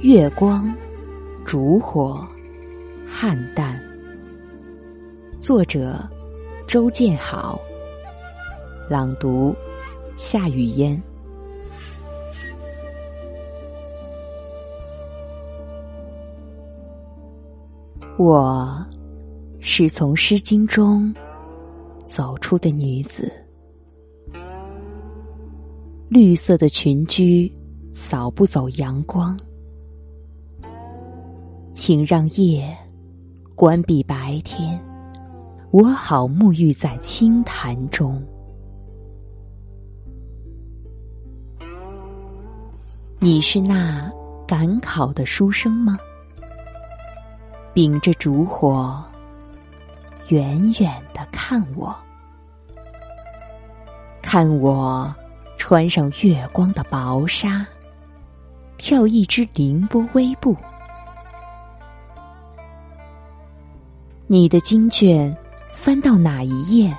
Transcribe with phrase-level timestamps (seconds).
[0.00, 0.72] 月光，
[1.44, 2.24] 烛火，
[3.04, 3.76] 汉淡。
[5.40, 5.98] 作者：
[6.68, 7.60] 周建好。
[8.88, 9.52] 朗读：
[10.16, 11.02] 夏雨嫣。
[18.16, 18.86] 我
[19.58, 21.12] 是从《诗经》中
[22.06, 23.32] 走出的女子，
[26.08, 27.52] 绿色的裙裾
[27.92, 29.36] 扫不走阳光。
[31.80, 32.76] 请让夜
[33.54, 34.76] 关闭白天，
[35.70, 38.20] 我好沐浴在清潭中。
[43.20, 44.10] 你是那
[44.44, 45.96] 赶考的书生吗？
[47.72, 49.00] 秉着烛火，
[50.30, 51.96] 远远的看我，
[54.20, 55.14] 看我
[55.56, 57.64] 穿上月光的薄纱，
[58.76, 60.56] 跳一支凌波微步。
[64.30, 65.34] 你的经卷
[65.74, 66.94] 翻到哪一页？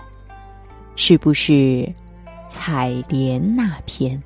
[0.96, 1.88] 是不是
[2.50, 4.20] 采莲那篇？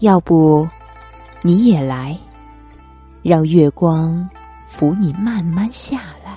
[0.00, 0.68] 要不
[1.40, 2.18] 你也来，
[3.22, 4.28] 让月光
[4.72, 6.36] 扶你慢慢下来。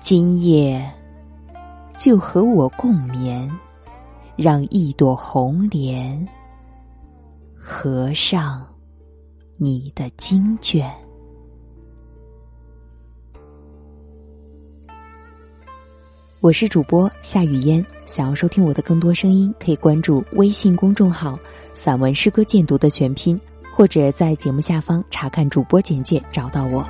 [0.00, 0.90] 今夜
[1.98, 3.46] 就和我共眠，
[4.36, 6.26] 让一朵红莲
[7.54, 8.66] 合上。
[9.64, 10.90] 你的经卷，
[16.40, 17.86] 我是主播夏雨嫣。
[18.04, 21.38] 想要收听我的更多声音，可以关注微信公众号
[21.74, 23.40] “散文诗歌鉴读”的全拼，
[23.72, 26.84] 或者在节目下方查看主播简介找到我。